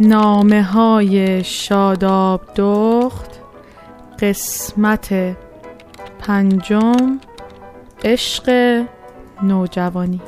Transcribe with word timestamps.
نامه 0.00 0.62
های 0.62 1.44
شاداب 1.44 2.40
دخت 2.56 3.40
قسمت 4.20 5.36
پنجم 6.18 7.20
عشق 8.04 8.50
نوجوانی. 9.42 10.20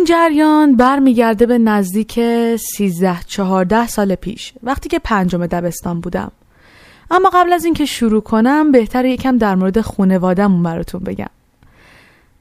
این 0.00 0.06
جریان 0.06 0.76
برمیگرده 0.76 1.46
به 1.46 1.58
نزدیک 1.58 2.20
13 2.76 3.18
14 3.26 3.86
سال 3.86 4.14
پیش 4.14 4.52
وقتی 4.62 4.88
که 4.88 4.98
پنجم 4.98 5.46
دبستان 5.46 6.00
بودم. 6.00 6.32
اما 7.10 7.30
قبل 7.34 7.52
از 7.52 7.64
اینکه 7.64 7.84
شروع 7.84 8.20
کنم 8.22 8.72
بهتر 8.72 9.04
یکم 9.04 9.38
در 9.38 9.54
مورد 9.54 9.80
خونوادهمون 9.80 10.62
براتون 10.62 11.00
بگم. 11.00 11.30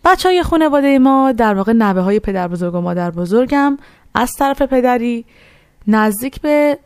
بچه 0.05 0.29
های 0.29 0.43
خانواده 0.43 0.99
ما 0.99 1.31
در 1.31 1.53
واقع 1.53 1.73
نوه 1.73 2.01
های 2.01 2.19
پدر 2.19 2.47
بزرگ 2.47 2.75
و 2.75 2.81
مادر 2.81 3.11
بزرگم 3.11 3.77
از 4.13 4.31
طرف 4.39 4.61
پدری 4.61 5.25
نزدیک 5.87 6.41
به 6.41 6.77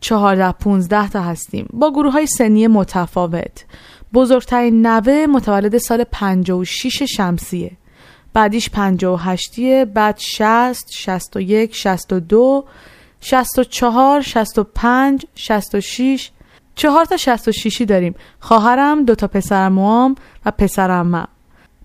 14 0.00 0.52
15 0.52 1.08
تا 1.08 1.20
هستیم. 1.20 1.68
با 1.72 1.90
گروه 1.90 2.12
های 2.12 2.26
سنی 2.26 2.66
متفاوت. 2.66 3.64
بزرگترین 4.14 4.86
نوه 4.86 5.26
متولد 5.26 5.78
سال 5.78 6.04
56 6.04 7.02
شمسیه. 7.02 7.70
بعدیش 8.32 8.70
58 8.70 9.84
بعد 9.84 10.18
60 10.18 10.90
61 10.90 11.74
62 11.74 12.64
64 13.20 14.20
65 14.20 15.26
66 15.34 16.30
چهار 16.74 17.04
تا 17.04 17.16
66 17.16 17.82
داریم. 17.82 18.14
خواهرم 18.40 19.04
دو 19.04 19.14
تا 19.14 19.26
پسر 19.26 19.68
موام 19.68 20.14
و 20.46 20.50
پسرم 20.50 21.28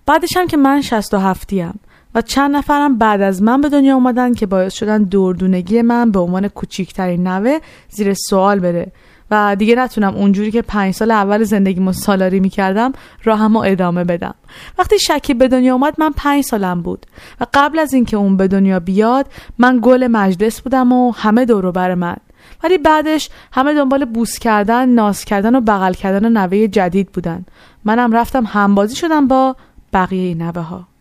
بعدش 0.06 0.36
هم 0.36 0.46
که 0.46 0.56
من 0.56 0.80
67 0.80 1.52
ام 1.52 1.78
و 2.14 2.20
چند 2.22 2.56
نفرم 2.56 2.98
بعد 2.98 3.22
از 3.22 3.42
من 3.42 3.60
به 3.60 3.68
دنیا 3.68 3.94
اومدن 3.94 4.34
که 4.34 4.46
باعث 4.46 4.74
شدن 4.74 5.02
دوردونگی 5.02 5.82
من 5.82 6.10
به 6.10 6.18
عنوان 6.18 6.48
کوچیکترین 6.48 7.26
نوه 7.26 7.58
زیر 7.88 8.14
سوال 8.14 8.60
بره. 8.60 8.92
و 9.34 9.56
دیگه 9.56 9.74
نتونم 9.74 10.14
اونجوری 10.14 10.50
که 10.50 10.62
پنج 10.62 10.94
سال 10.94 11.10
اول 11.10 11.44
زندگیمو 11.44 11.92
سالاری 11.92 12.40
می‌کردم 12.40 12.92
راهمو 13.24 13.58
ادامه 13.58 14.04
بدم. 14.04 14.34
وقتی 14.78 14.98
شکی 14.98 15.34
به 15.34 15.48
دنیا 15.48 15.72
اومد 15.72 15.94
من 15.98 16.12
پنج 16.16 16.44
سالم 16.44 16.82
بود. 16.82 17.06
و 17.40 17.46
قبل 17.54 17.78
از 17.78 17.94
اینکه 17.94 18.16
اون 18.16 18.36
به 18.36 18.48
دنیا 18.48 18.80
بیاد 18.80 19.26
من 19.58 19.78
گل 19.82 20.06
مجلس 20.06 20.60
بودم 20.60 20.92
و 20.92 21.12
همه 21.12 21.44
دورو 21.44 21.72
بر 21.72 21.94
من. 21.94 22.16
ولی 22.64 22.78
بعدش 22.78 23.30
همه 23.52 23.74
دنبال 23.74 24.04
بوس 24.04 24.38
کردن 24.38 24.88
ناز 24.88 25.24
کردن 25.24 25.54
و 25.54 25.60
بغل 25.60 25.92
کردن 25.92 26.32
نوه 26.32 26.66
جدید 26.66 27.12
بودن. 27.12 27.44
منم 27.84 28.12
رفتم 28.12 28.44
همبازی 28.46 28.96
شدم 28.96 29.28
با 29.28 29.56
بقیه 29.92 30.34
نوه 30.34 30.62
ها 30.62 30.93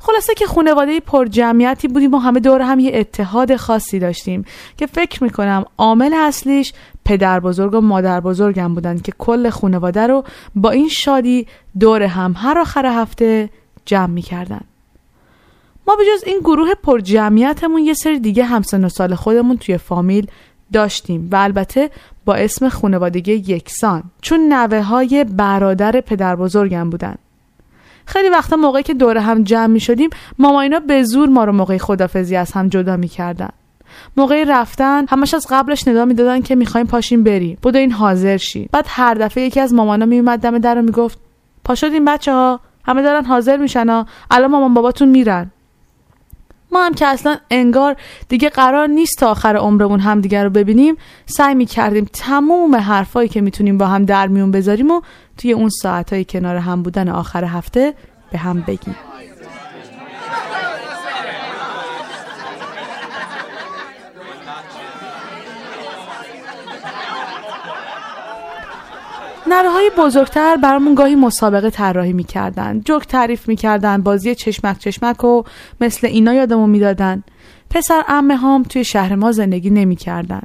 خلاصه 0.00 0.34
که 0.34 0.46
خانواده 0.46 1.00
پر 1.00 1.26
جمعیتی 1.26 1.88
بودیم 1.88 2.14
و 2.14 2.18
همه 2.18 2.40
دور 2.40 2.62
هم 2.62 2.78
یه 2.78 2.90
اتحاد 2.94 3.56
خاصی 3.56 3.98
داشتیم 3.98 4.44
که 4.76 4.86
فکر 4.86 5.24
می‌کنم 5.24 5.64
عامل 5.78 6.14
اصلیش 6.14 6.72
پدر 7.04 7.40
بزرگ 7.40 7.74
و 7.74 7.80
مادر 7.80 8.20
بزرگم 8.20 8.74
بودن 8.74 8.98
که 8.98 9.12
کل 9.18 9.50
خانواده 9.50 10.06
رو 10.06 10.24
با 10.54 10.70
این 10.70 10.88
شادی 10.88 11.46
دور 11.80 12.02
هم 12.02 12.34
هر 12.36 12.58
آخر 12.58 12.86
هفته 12.86 13.50
جمع 13.84 14.12
می‌کردن. 14.12 14.60
ما 15.86 15.96
به 15.96 16.02
جز 16.04 16.24
این 16.26 16.38
گروه 16.38 16.74
پر 16.74 17.00
جمعیتمون 17.00 17.82
یه 17.82 17.94
سری 17.94 18.18
دیگه 18.18 18.44
همسن 18.44 18.84
و 18.84 18.88
سال 18.88 19.14
خودمون 19.14 19.56
توی 19.56 19.78
فامیل 19.78 20.26
داشتیم 20.72 21.28
و 21.32 21.36
البته 21.36 21.90
با 22.24 22.34
اسم 22.34 22.68
خانوادگی 22.68 23.32
یکسان 23.32 24.02
چون 24.20 24.52
نوه 24.52 24.82
های 24.82 25.24
برادر 25.24 26.00
پدر 26.00 26.36
بزرگم 26.36 26.90
بودن. 26.90 27.14
خیلی 28.08 28.28
وقتا 28.28 28.56
موقعی 28.56 28.82
که 28.82 28.94
دور 28.94 29.18
هم 29.18 29.42
جمع 29.42 29.66
می 29.66 29.80
شدیم 29.80 30.10
ماماینا 30.38 30.80
به 30.80 31.02
زور 31.02 31.28
ما 31.28 31.44
رو 31.44 31.52
موقع 31.52 31.78
خدافزی 31.78 32.36
از 32.36 32.52
هم 32.52 32.68
جدا 32.68 32.96
می 32.96 33.08
کردن. 33.08 33.48
موقع 34.16 34.44
رفتن 34.48 35.04
همش 35.08 35.34
از 35.34 35.46
قبلش 35.50 35.88
ندا 35.88 36.04
می‌دادن 36.04 36.40
که 36.40 36.54
می‌خوایم 36.54 36.86
پاشیم 36.86 37.22
بریم. 37.22 37.58
بوده 37.62 37.78
این 37.78 37.92
حاضر 37.92 38.36
شی. 38.36 38.68
بعد 38.72 38.84
هر 38.88 39.14
دفعه 39.14 39.44
یکی 39.44 39.60
از 39.60 39.74
مامانا 39.74 40.06
میومد 40.06 40.40
دم 40.40 40.58
در 40.58 40.74
رو 40.74 40.82
می‌گفت 40.82 41.18
پا 41.64 41.74
شدیم 41.74 42.04
بچه 42.04 42.32
ها 42.32 42.60
همه 42.84 43.02
دارن 43.02 43.24
حاضر 43.24 43.56
میشن 43.56 43.88
ها. 43.88 44.06
الان 44.30 44.50
مامان 44.50 44.74
باباتون 44.74 45.08
میرن. 45.08 45.50
ما 46.72 46.84
هم 46.84 46.94
که 46.94 47.06
اصلا 47.06 47.38
انگار 47.50 47.96
دیگه 48.28 48.48
قرار 48.48 48.86
نیست 48.86 49.18
تا 49.18 49.30
آخر 49.30 49.56
عمرمون 49.56 50.00
هم 50.00 50.20
دیگر 50.20 50.44
رو 50.44 50.50
ببینیم 50.50 50.96
سعی 51.26 51.54
می 51.54 51.66
کردیم 51.66 52.08
تموم 52.12 52.74
حرفایی 52.74 53.28
که 53.28 53.40
می‌تونیم 53.40 53.78
با 53.78 53.86
هم 53.86 54.04
در 54.04 54.26
میون 54.26 54.50
بذاریم 54.50 54.90
و 54.90 55.00
توی 55.36 55.52
اون 55.52 55.68
ساعتهای 55.68 56.24
کنار 56.24 56.56
هم 56.56 56.82
بودن 56.82 57.08
آخر 57.08 57.44
هفته 57.44 57.94
به 58.32 58.38
هم 58.38 58.60
بگیم. 58.60 58.96
نره 69.48 69.70
های 69.70 69.90
بزرگتر 69.98 70.56
برامون 70.56 70.94
گاهی 70.94 71.14
مسابقه 71.14 71.70
طراحی 71.70 72.12
می‌کردن. 72.12 72.80
جوک 72.80 73.06
تعریف 73.06 73.48
می‌کردن 73.48 74.02
بازی 74.02 74.34
چشمک 74.34 74.78
چشمک 74.78 75.24
و 75.24 75.42
مثل 75.80 76.06
اینا 76.06 76.34
یادمون 76.34 76.70
می‌دادن. 76.70 77.22
پسر 77.70 78.02
امه 78.08 78.36
هام 78.36 78.62
توی 78.62 78.84
شهر 78.84 79.14
ما 79.14 79.32
زندگی 79.32 79.70
نمی‌کردن. 79.70 80.42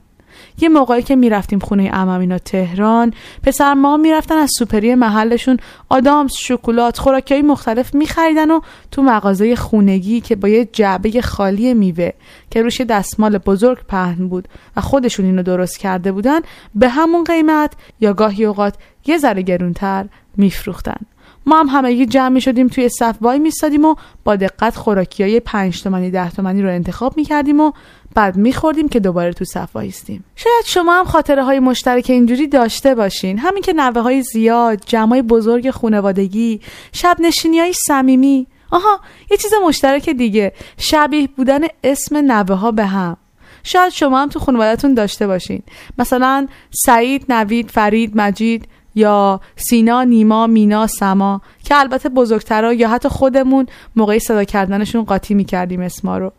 یه 0.62 0.69
موقعی 0.69 1.02
که 1.02 1.16
می‌رفتیم 1.16 1.59
خونه 1.59 1.90
امم 1.94 2.19
اینا 2.19 2.38
تهران 2.38 3.14
پسر 3.44 3.74
ما 3.74 3.97
می‌رفتن 3.97 4.38
از 4.38 4.50
سوپری 4.58 4.96
محلشون 4.96 5.58
آدامس 5.90 6.36
شکلات 6.38 6.97
خوراکی 6.97 7.41
مختلف 7.41 7.96
میخریدن 7.96 8.52
و 8.52 8.59
تو 8.91 9.02
مغازه 9.02 9.56
خونگی 9.56 10.22
که 10.22 10.36
با 10.36 10.47
یه 10.47 10.66
جعبه 10.66 11.22
خالی 11.22 11.74
میوه 11.74 12.09
که 12.52 12.62
روش 12.62 12.81
دستمال 12.81 13.38
بزرگ 13.38 13.78
پهن 13.88 14.28
بود 14.28 14.47
و 14.75 14.81
خودشون 14.81 15.25
اینو 15.25 15.44
درست 15.44 15.80
کرده 15.80 16.12
بودن 16.12 16.40
به 16.75 16.90
همون 16.90 17.24
قیمت 17.24 17.74
یا 18.00 18.14
گاهی 18.14 18.46
اوقات 18.46 18.75
یه 19.06 19.18
ذره 19.18 19.41
گرونتر 19.41 20.06
میفروختن. 20.38 20.97
ما 21.46 21.59
هم 21.59 21.68
همگی 21.68 22.06
جمع 22.06 22.30
می 22.30 22.41
شدیم 22.41 22.68
توی 22.68 22.90
صف 22.90 23.16
وای 23.22 23.40
میستادیم 23.40 23.85
و 23.85 23.96
با 24.24 24.35
دقت 24.35 24.75
خوراکی 24.75 25.24
های 25.24 25.40
پنج 25.40 25.84
تومنی 25.84 26.12
ده 26.12 26.31
تومنی 26.31 26.62
رو 26.62 26.70
انتخاب 26.70 27.18
می 27.18 27.24
کردیم 27.24 27.59
و 27.59 27.72
بعد 28.16 28.35
میخوردیم 28.35 28.90
که 28.90 29.00
دوباره 29.00 29.34
تو 29.34 29.46
صف 29.46 29.75
وایستیم. 29.75 30.24
شاید 30.35 30.66
شما 30.66 31.00
هم 31.00 31.06
خاطره 31.06 31.44
های 31.44 31.59
مشترک 31.59 32.06
اینجوری 32.09 32.47
داشته 32.47 32.96
باشین. 32.96 33.38
همین 33.38 33.63
که 33.63 33.74
نوه 33.74 34.01
های 34.01 34.22
زیاد 34.22 34.84
جمعای 34.85 35.22
بزرگ 35.22 35.69
خونوادگی 35.69 36.62
شب 36.91 37.18
نشینی 37.19 37.59
های 37.59 37.73
صمیمی. 37.88 38.47
آها 38.72 39.00
یه 39.31 39.38
چیز 39.38 39.52
مشترک 39.66 40.09
دیگه. 40.09 40.53
شبیه 40.78 41.28
بودن 41.28 41.59
اسم 41.84 42.18
نوه 42.18 42.56
ها 42.56 42.72
به 42.72 42.85
هم. 42.85 43.18
شاید 43.63 43.94
شما 43.94 44.22
هم 44.22 44.29
تو 44.29 44.40
خانوادهتون 44.40 44.94
داشته 44.94 45.28
باشین. 45.28 45.63
مثلا 45.97 46.47
سعید، 46.72 47.25
نوید، 47.29 47.72
فرید، 47.72 48.12
مجید 48.16 48.68
یا 48.96 49.41
سینا، 49.56 50.03
نیما، 50.03 50.47
مینا، 50.47 50.88
سما 50.88 51.41
که 51.63 51.79
البته 51.79 52.09
بزرگترها 52.09 52.73
یا 52.73 52.90
حتی 52.90 53.09
خودمون 53.09 53.66
موقعی 53.96 54.19
صدا 54.19 54.44
کردنشون 54.44 55.03
قاطی 55.03 55.34
می‌کردیم 55.34 55.81
اسما 55.81 56.18
رو. 56.18 56.31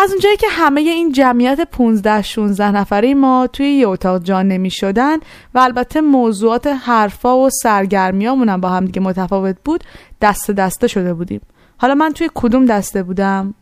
از 0.00 0.10
اونجایی 0.10 0.36
که 0.36 0.46
همه 0.50 0.80
این 0.80 1.12
جمعیت 1.12 1.60
15 1.60 2.22
16 2.22 2.70
نفره 2.70 3.14
ما 3.14 3.46
توی 3.52 3.66
یه 3.66 3.88
اتاق 3.88 4.22
جان 4.22 4.48
نمی 4.48 4.70
شدن 4.70 5.16
و 5.54 5.58
البته 5.58 6.00
موضوعات 6.00 6.66
حرفا 6.66 7.38
و 7.38 7.50
سرگرمیامون 7.50 8.48
هم 8.48 8.60
با 8.60 8.68
هم 8.68 8.84
دیگه 8.84 9.00
متفاوت 9.00 9.56
بود 9.64 9.84
دست 10.20 10.50
دسته 10.50 10.86
شده 10.86 11.14
بودیم. 11.14 11.40
حالا 11.78 11.94
من 11.94 12.12
توی 12.12 12.30
کدوم 12.34 12.66
دسته 12.66 13.02
بودم؟ 13.02 13.54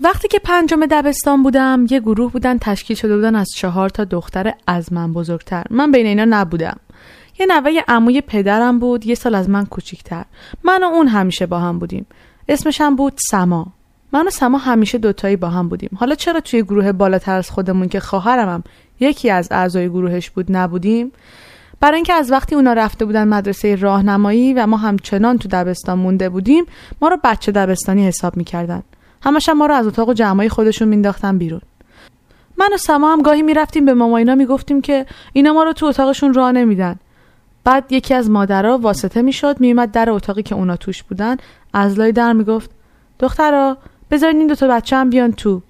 وقتی 0.00 0.28
که 0.28 0.38
پنجم 0.38 0.86
دبستان 0.86 1.42
بودم 1.42 1.86
یه 1.90 2.00
گروه 2.00 2.32
بودن 2.32 2.58
تشکیل 2.58 2.96
شده 2.96 3.16
بودن 3.16 3.34
از 3.34 3.48
چهار 3.56 3.88
تا 3.88 4.04
دختر 4.04 4.54
از 4.66 4.92
من 4.92 5.12
بزرگتر. 5.12 5.64
من 5.70 5.92
بین 5.92 6.06
اینا 6.06 6.24
نبودم. 6.24 6.76
یه 7.38 7.46
نوه 7.46 7.80
عموی 7.88 8.20
پدرم 8.20 8.78
بود 8.78 9.06
یه 9.06 9.14
سال 9.14 9.34
از 9.34 9.50
من 9.50 9.66
کوچیکتر. 9.66 10.24
من 10.64 10.82
و 10.84 10.86
اون 10.86 11.08
همیشه 11.08 11.46
با 11.46 11.58
هم 11.58 11.78
بودیم. 11.78 12.06
اسمش 12.48 12.80
هم 12.80 12.96
بود 12.96 13.12
سما. 13.30 13.77
من 14.12 14.26
و 14.26 14.30
سما 14.30 14.58
همیشه 14.58 14.98
دوتایی 14.98 15.36
با 15.36 15.48
هم 15.48 15.68
بودیم. 15.68 15.90
حالا 15.96 16.14
چرا 16.14 16.40
توی 16.40 16.62
گروه 16.62 16.92
بالاتر 16.92 17.36
از 17.36 17.50
خودمون 17.50 17.88
که 17.88 18.00
خواهرم 18.00 18.48
هم 18.48 18.64
یکی 19.00 19.30
از 19.30 19.48
اعضای 19.50 19.88
گروهش 19.88 20.30
بود 20.30 20.46
نبودیم؟ 20.56 21.12
برای 21.80 21.94
اینکه 21.94 22.12
از 22.12 22.32
وقتی 22.32 22.54
اونا 22.54 22.72
رفته 22.72 23.04
بودن 23.04 23.28
مدرسه 23.28 23.74
راهنمایی 23.74 24.54
و 24.54 24.66
ما 24.66 24.76
همچنان 24.76 25.38
تو 25.38 25.48
دبستان 25.48 25.98
مونده 25.98 26.28
بودیم 26.28 26.64
ما 27.02 27.08
رو 27.08 27.16
بچه 27.24 27.52
دبستانی 27.52 28.06
حساب 28.06 28.36
می‌کردن. 28.36 28.82
همش 29.22 29.48
ما 29.48 29.66
رو 29.66 29.74
از 29.74 29.86
اتاق 29.86 30.08
و 30.08 30.12
جمعای 30.12 30.48
خودشون 30.48 30.88
مینداختن 30.88 31.38
بیرون. 31.38 31.60
من 32.56 32.68
و 32.74 32.76
سما 32.76 33.12
هم 33.12 33.22
گاهی 33.22 33.42
می‌رفتیم 33.42 33.84
به 33.84 33.94
ماماینا 33.94 34.34
می‌گفتیم 34.34 34.80
که 34.80 35.06
اینا 35.32 35.52
ما 35.52 35.62
رو 35.62 35.72
تو 35.72 35.86
اتاقشون 35.86 36.34
راه 36.34 36.52
نمیدن. 36.52 36.96
بعد 37.64 37.92
یکی 37.92 38.14
از 38.14 38.30
مادرها 38.30 38.78
واسطه 38.78 39.22
می‌شد 39.22 39.60
میومد 39.60 39.90
در 39.90 40.10
اتاقی 40.10 40.42
که 40.42 40.54
اونا 40.54 40.76
توش 40.76 41.02
بودن 41.02 41.36
از 41.72 41.98
لای 41.98 42.12
در 42.12 42.32
می‌گفت 42.32 42.70
دخترا 43.20 43.78
بذارین 44.10 44.38
این 44.38 44.46
دوتا 44.46 44.68
بچه 44.68 44.96
هم 44.96 45.10
بیان 45.10 45.32
تو. 45.32 45.62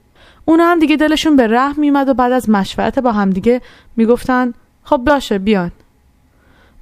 اونا 0.44 0.64
هم 0.64 0.78
دیگه 0.78 0.96
دلشون 0.96 1.36
به 1.36 1.46
رحم 1.46 1.80
میومد 1.80 2.08
و 2.08 2.14
بعد 2.14 2.32
از 2.32 2.50
مشورت 2.50 2.98
با 2.98 3.12
همدیگه 3.12 3.60
می‌گفتن 3.96 4.54
خب 4.82 4.96
باشه 4.96 5.38
بیان. 5.38 5.72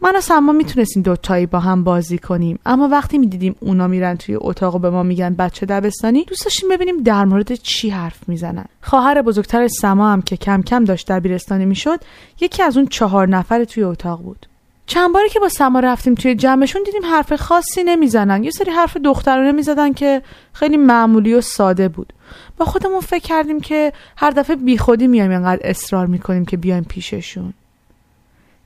من 0.01 0.17
و 0.17 0.21
سما 0.21 0.53
می‌تونستیم 0.53 1.03
دوتایی 1.03 1.47
با 1.47 1.61
هم 1.61 1.85
بازی 1.85 2.19
کنیم 2.19 2.59
اما 2.67 2.89
وقتی 2.89 3.19
می‌دیدیم 3.19 3.57
اونا 3.61 3.87
میرن 3.87 4.17
توی 4.17 4.35
اتاق 4.41 4.75
و 4.75 4.79
به 4.79 4.91
ما 4.91 5.03
میگن 5.03 5.35
بچه 5.35 5.67
دبستانی 5.67 6.25
دوست 6.25 6.45
داشتیم 6.45 6.69
ببینیم 6.69 7.03
در 7.03 7.25
مورد 7.25 7.55
چی 7.55 7.91
حرف 7.91 8.29
می‌زنن. 8.29 8.65
خواهر 8.83 9.23
بزرگتر 9.23 9.69
سما 9.69 10.13
هم 10.13 10.23
که 10.23 10.37
کم 10.37 10.63
کم 10.63 10.85
داشت 10.85 11.09
در 11.09 11.21
بیرستانی 11.21 11.67
می‌شد 11.67 12.01
یکی 12.41 12.63
از 12.63 12.77
اون 12.77 12.87
چهار 12.87 13.29
نفر 13.29 13.65
توی 13.65 13.83
اتاق 13.83 14.23
بود. 14.23 14.47
چند 14.87 15.13
باری 15.15 15.29
که 15.29 15.41
با 15.41 15.49
سما 15.49 15.81
رفتیم 15.81 16.15
توی 16.15 16.35
جمعشون 16.35 16.83
دیدیم 16.83 17.05
حرف 17.05 17.35
خاصی 17.35 17.85
نمی‌زنن. 17.85 18.45
یه 18.45 18.51
سری 18.51 18.71
حرف 18.71 18.97
دخترانه 18.97 19.53
می‌زدن 19.53 19.93
که 19.93 20.23
خیلی 20.53 20.77
معمولی 20.77 21.35
و 21.35 21.41
ساده 21.41 21.89
بود. 21.89 22.13
با 22.57 22.65
خودمون 22.65 23.01
فکر 23.01 23.25
کردیم 23.25 23.61
که 23.61 23.93
هر 24.17 24.31
دفعه 24.31 24.57
بیخودی 24.57 25.07
میایم 25.07 25.31
اینقدر 25.31 25.61
اصرار 25.65 26.07
می‌کنیم 26.07 26.45
که 26.45 26.57
بیایم 26.57 26.85
پیششون. 26.85 27.53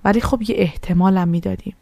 ولی 0.04 0.20
خب 0.20 0.42
یه 0.42 0.54
احتمالم 0.58 1.28
می‌دادیم. 1.28 1.76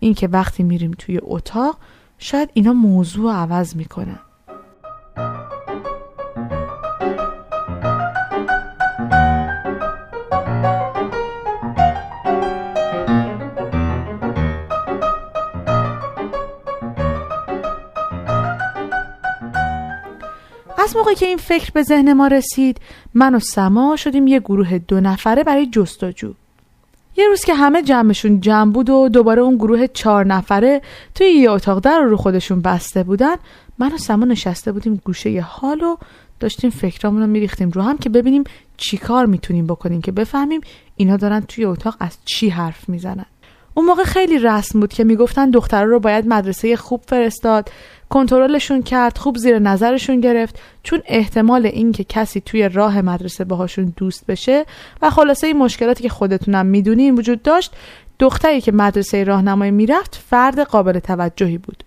اینکه 0.00 0.28
وقتی 0.28 0.62
میریم 0.62 0.90
توی 0.98 1.20
اتاق 1.22 1.78
شاید 2.18 2.50
اینا 2.54 2.72
موضوع 2.72 3.32
عوض 3.32 3.76
می‌کنن. 3.76 4.18
موقعی 20.96 21.14
که 21.14 21.26
این 21.26 21.36
فکر 21.36 21.70
به 21.70 21.82
ذهن 21.82 22.12
ما 22.12 22.26
رسید 22.26 22.80
من 23.14 23.34
و 23.34 23.38
سما 23.38 23.96
شدیم 23.96 24.26
یه 24.26 24.40
گروه 24.40 24.78
دو 24.78 25.00
نفره 25.00 25.44
برای 25.44 25.66
جستجو. 25.66 26.32
یه 27.16 27.28
روز 27.28 27.44
که 27.44 27.54
همه 27.54 27.82
جمعشون 27.82 28.40
جمع 28.40 28.72
بود 28.72 28.90
و 28.90 29.08
دوباره 29.08 29.42
اون 29.42 29.56
گروه 29.56 29.86
چهار 29.86 30.26
نفره 30.26 30.82
توی 31.14 31.26
یه 31.26 31.50
اتاق 31.50 31.80
در 31.80 32.00
رو 32.00 32.16
خودشون 32.16 32.60
بسته 32.60 33.02
بودن 33.02 33.36
من 33.78 33.92
و 33.92 33.98
سما 33.98 34.24
نشسته 34.24 34.72
بودیم 34.72 35.00
گوشه 35.04 35.40
حال 35.40 35.82
و 35.82 35.96
داشتیم 36.40 36.70
فکرامون 36.70 37.20
رو 37.20 37.26
میریختیم 37.26 37.70
رو 37.70 37.82
هم 37.82 37.98
که 37.98 38.08
ببینیم 38.08 38.44
چی 38.76 38.96
کار 38.96 39.26
می‌تونیم 39.26 39.66
بکنیم 39.66 40.00
که 40.00 40.12
بفهمیم 40.12 40.60
اینا 40.96 41.16
دارن 41.16 41.40
توی 41.40 41.64
اتاق 41.64 41.96
از 42.00 42.18
چی 42.24 42.48
حرف 42.48 42.88
می‌زنن. 42.88 43.26
اون 43.74 43.86
موقع 43.86 44.02
خیلی 44.02 44.38
رسم 44.38 44.80
بود 44.80 44.92
که 44.92 45.04
می‌گفتن 45.04 45.50
دخترها 45.50 45.84
رو 45.84 46.00
باید 46.00 46.28
مدرسه 46.28 46.76
خوب 46.76 47.02
فرستاد. 47.06 47.70
کنترلشون 48.08 48.82
کرد 48.82 49.18
خوب 49.18 49.36
زیر 49.36 49.58
نظرشون 49.58 50.20
گرفت 50.20 50.60
چون 50.82 51.02
احتمال 51.06 51.66
اینکه 51.66 52.04
کسی 52.04 52.40
توی 52.40 52.68
راه 52.68 53.00
مدرسه 53.00 53.44
باهاشون 53.44 53.92
دوست 53.96 54.26
بشه 54.26 54.66
و 55.02 55.10
خلاصه 55.10 55.46
این 55.46 55.58
مشکلاتی 55.58 56.02
که 56.02 56.08
خودتونم 56.08 56.66
می‌دونین 56.66 57.14
وجود 57.14 57.42
داشت 57.42 57.72
دختری 58.18 58.60
که 58.60 58.72
مدرسه 58.72 59.24
راهنمایی 59.24 59.70
می‌رفت 59.70 60.22
فرد 60.30 60.60
قابل 60.60 60.98
توجهی 60.98 61.58
بود. 61.58 61.84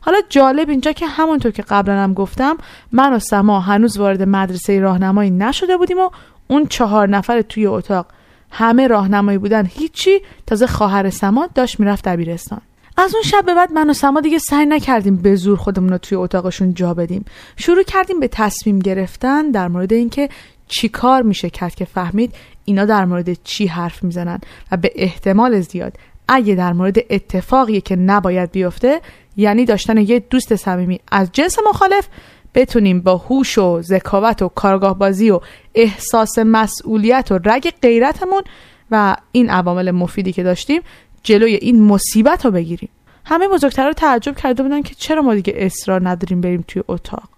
حالا 0.00 0.18
جالب 0.28 0.68
اینجا 0.68 0.92
که 0.92 1.06
همونطور 1.06 1.52
که 1.52 1.62
قبلا 1.62 1.94
هم 1.94 2.14
گفتم 2.14 2.56
من 2.92 3.12
و 3.12 3.18
سما 3.18 3.60
هنوز 3.60 3.98
وارد 3.98 4.22
مدرسه 4.22 4.80
راهنمایی 4.80 5.30
نشده 5.30 5.76
بودیم 5.76 5.98
و 5.98 6.10
اون 6.48 6.66
چهار 6.66 7.08
نفر 7.08 7.42
توی 7.42 7.66
اتاق. 7.66 8.06
همه 8.50 8.86
راهنمایی 8.86 9.38
بودن 9.38 9.66
هیچی 9.66 10.20
تازه 10.46 10.66
خواهر 10.66 11.10
سما 11.10 11.48
داشت 11.54 11.80
می‌رفت 11.80 12.08
دبیرستان. 12.08 12.60
از 12.96 13.14
اون 13.14 13.22
شب 13.22 13.44
به 13.46 13.54
بعد 13.54 13.72
من 13.72 13.90
و 13.90 13.92
سما 13.92 14.20
دیگه 14.20 14.38
سعی 14.38 14.66
نکردیم 14.66 15.16
به 15.16 15.36
زور 15.36 15.56
خودمون 15.56 15.88
رو 15.88 15.98
توی 15.98 16.18
اتاقشون 16.18 16.74
جا 16.74 16.94
بدیم. 16.94 17.24
شروع 17.56 17.82
کردیم 17.82 18.20
به 18.20 18.28
تصمیم 18.28 18.78
گرفتن 18.78 19.50
در 19.50 19.68
مورد 19.68 19.92
اینکه 19.92 20.28
چی 20.68 20.88
کار 20.88 21.22
میشه 21.22 21.50
کرد 21.50 21.74
که 21.74 21.84
فهمید 21.84 22.34
اینا 22.64 22.84
در 22.84 23.04
مورد 23.04 23.42
چی 23.44 23.66
حرف 23.66 24.04
می‌زنن 24.04 24.40
و 24.72 24.76
به 24.76 24.92
احتمال 24.94 25.60
زیاد 25.60 25.92
اگه 26.28 26.54
در 26.54 26.72
مورد 26.72 26.96
اتفاقی 27.10 27.80
که 27.80 27.96
نباید 27.96 28.50
بیفته 28.50 29.00
یعنی 29.36 29.64
داشتن 29.64 29.98
یه 29.98 30.18
دوست 30.18 30.56
صمیمی 30.56 31.00
از 31.12 31.32
جنس 31.32 31.58
مخالف 31.68 32.08
بتونیم 32.54 33.00
با 33.00 33.16
هوش 33.16 33.58
و 33.58 33.82
ذکاوت 33.82 34.42
و 34.42 34.48
کارگاه 34.48 34.98
بازی 34.98 35.30
و 35.30 35.40
احساس 35.74 36.38
مسئولیت 36.38 37.32
و 37.32 37.38
رگ 37.44 37.72
غیرتمون 37.82 38.42
و 38.90 39.16
این 39.32 39.50
عوامل 39.50 39.90
مفیدی 39.90 40.32
که 40.32 40.42
داشتیم 40.42 40.82
جلوی 41.26 41.54
این 41.54 41.82
مصیبت 41.82 42.44
رو 42.44 42.50
بگیریم. 42.50 42.88
همه 43.24 43.48
بزرگتر 43.48 43.86
رو 43.86 43.92
تعجب 43.92 44.36
کرده 44.36 44.62
بودن 44.62 44.82
که 44.82 44.94
چرا 44.94 45.22
ما 45.22 45.34
دیگه 45.34 45.54
اصرار 45.56 46.08
نداریم 46.08 46.40
بریم 46.40 46.64
توی 46.68 46.82
اتاق. 46.88 47.28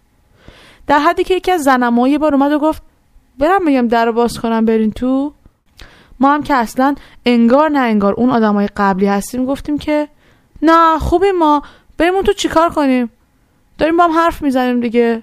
در 0.86 0.98
حدی 0.98 1.24
که 1.24 1.34
یکی 1.34 1.52
از 1.52 1.62
زنما 1.62 2.08
یه 2.08 2.18
بار 2.18 2.34
اومد 2.34 2.52
و 2.52 2.58
گفت 2.58 2.82
برم 3.38 3.64
بگم 3.64 3.88
در 3.88 4.04
رو 4.04 4.12
باز 4.12 4.38
کنم 4.40 4.64
برین 4.64 4.90
تو. 4.90 5.32
ما 6.20 6.34
هم 6.34 6.42
که 6.42 6.54
اصلا 6.54 6.94
انگار 7.26 7.70
نه 7.70 7.78
انگار 7.78 8.12
اون 8.12 8.30
آدمای 8.30 8.68
قبلی 8.76 9.06
هستیم 9.06 9.46
گفتیم 9.46 9.78
که 9.78 10.08
نه 10.62 10.98
خوبی 10.98 11.30
ما 11.30 11.62
بریم 11.98 12.14
اون 12.14 12.22
تو 12.22 12.32
چیکار 12.32 12.70
کنیم؟ 12.70 13.10
داریم 13.78 13.96
با 13.96 14.04
هم 14.04 14.10
حرف 14.10 14.42
می‌زنیم 14.42 14.80
دیگه. 14.80 15.22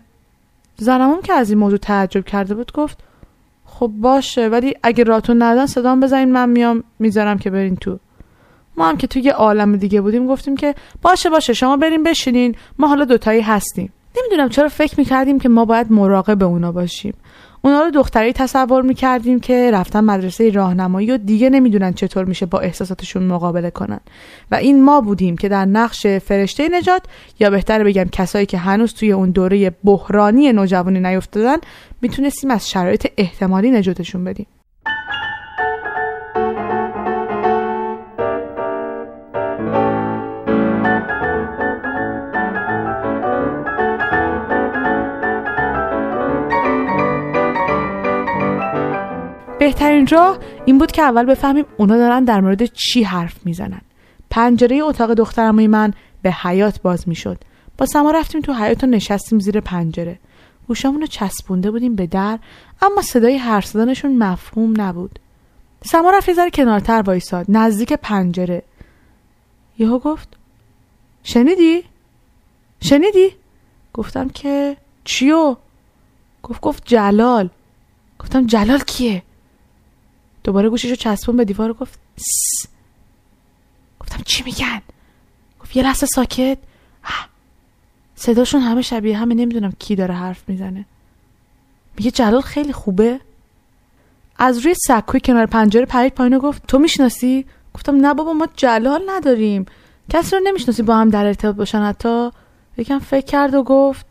زنمون 0.77 1.21
که 1.21 1.33
از 1.33 1.50
این 1.50 1.59
موضوع 1.59 1.77
تعجب 1.77 2.25
کرده 2.25 2.56
بود 2.56 2.71
گفت 2.71 2.97
خب 3.65 3.88
باشه 3.88 4.47
ولی 4.47 4.73
اگه 4.83 5.03
راتون 5.03 5.41
ندن 5.41 5.65
صدام 5.65 6.00
بزنین 6.00 6.31
من 6.31 6.50
میام 6.50 6.83
می‌ذارم 7.00 7.38
که 7.38 7.50
برین 7.50 7.75
تو. 7.75 8.00
ما 8.77 8.89
هم 8.89 8.98
که 8.98 9.07
توی 9.07 9.22
یه 9.22 9.33
عالم 9.33 9.75
دیگه 9.75 10.01
بودیم 10.01 10.27
گفتیم 10.27 10.56
که 10.56 10.75
باشه 11.01 11.30
باشه 11.30 11.54
شما 11.54 11.77
بریم 11.77 12.04
بشینین. 12.04 12.56
ما 12.80 12.88
حالا 12.88 13.06
دوتایی 13.06 13.42
هستیم. 13.42 13.94
نمی‌دونم 14.18 14.50
چرا 14.50 14.69
فکر 14.69 14.95
می‌کردیم 14.98 15.39
که 15.39 15.50
ما 15.50 15.66
باید 15.66 15.92
مراقب 15.92 16.44
اونا 16.44 16.72
باشیم. 16.72 17.13
اونا 17.62 17.81
رو 17.81 17.92
دختری 17.92 18.33
تصور 18.33 18.81
می‌کردیم 18.81 19.39
که 19.39 19.72
رفتن 19.74 20.04
مدرسه 20.04 20.50
راهنمایی 20.50 21.12
و 21.12 21.18
دیگه 21.18 21.50
نمی‌دونن 21.50 21.94
چطور 21.94 22.25
میشه 22.25 22.45
با 22.45 22.60
احساساتشون 22.60 23.24
مقابله 23.24 23.69
کنن. 23.69 24.00
و 24.51 24.56
این 24.56 24.83
ما 24.83 25.01
بودیم 25.01 25.38
که 25.38 25.50
در 25.50 25.66
نقش 25.66 26.07
فرشته 26.07 26.69
نجات 26.69 27.01
یا 27.39 27.50
بهتر 27.50 27.83
بگم 27.83 28.04
کسایی 28.12 28.45
که 28.45 28.57
هنوز 28.57 28.94
توی 28.94 29.12
اون 29.12 29.31
دوره 29.31 29.69
بحرانی 29.83 30.54
نوجوانی 30.54 31.00
نیفتادن 31.00 31.57
می‌تونستیم 32.01 32.51
از 32.51 32.69
شرایط 32.69 33.07
احتمالی 33.18 33.72
نجاتشون 33.72 34.24
بدیم. 34.24 34.48
بهترین 49.65 50.07
راه 50.07 50.38
این 50.65 50.77
بود 50.77 50.91
که 50.91 51.01
اول 51.01 51.25
بفهمیم 51.25 51.65
اونا 51.77 51.98
دارن 51.98 52.24
در 52.24 52.41
مورد 52.41 52.65
چی 52.65 53.03
حرف 53.03 53.45
می‌زنن. 53.45 53.81
پنجره 54.29 54.77
اتاق 54.84 55.13
دخترموی 55.13 55.67
من 55.67 55.93
به 56.22 56.31
حیات 56.31 56.81
باز 56.81 57.07
می‌شد. 57.07 57.38
با 57.77 57.86
سما 57.86 58.12
رفتیم 58.12 58.41
تو 58.41 58.53
حیات 58.53 58.84
و 58.84 58.88
نشستیم 58.88 59.39
زیر 59.39 59.60
پنجره. 59.60 60.19
گوشامون 60.67 61.01
رو 61.01 61.07
چسبونده 61.07 61.72
بودیم 61.72 61.95
به 61.95 62.07
در 62.07 62.39
اما 62.81 63.01
صدای 63.01 63.38
حرف 63.38 63.65
زدنشون 63.65 64.17
مفهوم 64.17 64.81
نبود. 64.81 65.19
سما 65.86 66.12
رفت 66.12 66.29
یه 66.29 66.50
کنارتر 66.53 67.01
وایساد 67.01 67.45
نزدیک 67.50 67.93
پنجره. 67.93 68.63
یهو 69.77 70.00
گفت 70.00 70.27
شنیدی؟ 71.24 71.84
شنیدی؟ 72.81 73.31
گفتم 73.93 74.29
که 74.29 74.77
چیو؟ 75.03 75.55
گفت 76.43 76.62
گفت 76.62 76.84
جلال. 76.86 77.50
گفتم 78.19 78.45
جلال 78.45 78.79
کیه؟ 78.79 79.24
دوباره 80.46 80.70
گوشیشو 80.70 80.96
چسبون 80.96 81.38
به 81.38 81.46
دیوار 81.46 81.74
گفت 81.74 82.00
س. 82.18 82.66
گفتم 84.00 84.24
چی 84.25 84.44
میگن؟ 84.44 84.82
گفت 85.62 85.75
یه 85.75 85.84
لحظه 85.84 86.06
ساکت. 86.06 86.58
صداشون 88.16 88.62
همه 88.62 88.82
شبیه 88.82 89.18
همه 89.18 89.36
نمی‌دونم 89.36 89.72
کی 89.80 89.96
داره 89.96 90.14
حرف 90.14 90.50
می‌زنه. 90.50 90.86
میگه 91.98 92.12
جلال 92.12 92.42
خیلی 92.42 92.74
خوبه. 92.74 93.20
از 94.38 94.58
روی 94.60 94.74
سکوی 94.88 95.20
کنار 95.20 95.46
پنجره 95.46 95.86
پرید 95.86 96.14
پایین 96.14 96.34
و 96.34 96.40
گفت 96.40 96.68
تو 96.68 96.80
می‌شناسی؟ 96.80 97.46
گفتم 97.74 97.96
نه 97.96 98.14
بابا 98.14 98.34
ما 98.34 98.48
جلال 98.56 99.04
نداریم. 99.10 99.66
کسی 100.10 100.36
رو 100.36 100.42
نمی‌شناسی 100.44 100.82
با 100.82 100.96
هم 100.96 101.10
در 101.10 101.25
ارتباط 101.25 101.56
باشن 101.56 101.82
حتی. 101.82 102.30
یکم 102.78 103.00
فکر 103.00 103.25
کرد 103.25 103.54
و 103.54 103.64
گفت 103.64 104.06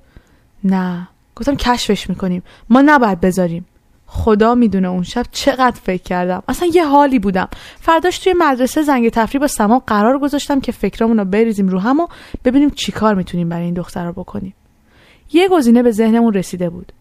نه. 0.64 1.08
گفتم 1.36 1.56
کشفش 1.56 2.08
می‌کنیم. 2.08 2.42
ما 2.70 2.82
نباید 2.86 3.20
بذاریم. 3.20 3.66
خدا 4.14 4.54
می‌دونه 4.54 4.88
اون 4.88 5.02
شب 5.02 5.24
چقدر 5.32 5.80
فکر 5.82 6.02
کردم. 6.02 6.42
اصلا 6.48 6.68
یه 6.72 6.86
حالی 6.86 7.18
بودم. 7.18 7.48
فرداش 7.80 8.18
توی 8.18 8.34
مدرسه 8.38 8.82
زنگ 8.82 9.08
تفریح 9.08 9.40
با 9.40 9.46
سما 9.46 9.78
قرار 9.86 10.18
گذاشتم 10.18 10.60
که 10.60 10.72
فکرامون 10.72 11.18
رو 11.18 11.24
بریزیم 11.24 11.68
رو 11.68 11.78
هم 11.78 12.00
و 12.00 12.06
ببینیم 12.44 12.70
چیکار 12.70 13.14
می‌تونیم 13.14 13.48
برای 13.48 13.64
این 13.64 13.74
دختر 13.74 14.06
رو 14.06 14.12
بکنیم. 14.12 14.54
یه 15.32 15.48
گزینه 15.48 15.82
به 15.82 15.90
ذهنمون 15.90 16.34
رسیده 16.34 16.70
بود. 16.70 16.92